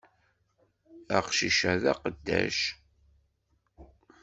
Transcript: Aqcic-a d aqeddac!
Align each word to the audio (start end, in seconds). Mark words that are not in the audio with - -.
Aqcic-a 1.17 1.71
d 1.81 1.83
aqeddac! 1.91 2.59